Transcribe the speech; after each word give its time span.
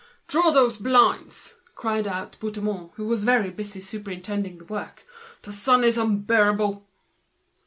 "Draw 0.27 0.49
those 0.49 0.77
blinds!" 0.79 1.53
cried 1.75 2.07
out 2.07 2.35
Bouthemont, 2.39 2.95
very 2.97 3.51
busy 3.51 3.81
superintending 3.81 4.57
the 4.57 4.65
work. 4.65 5.05
"The 5.43 5.51
sun 5.51 5.83
is 5.83 5.95
unbearable!" 5.95 6.87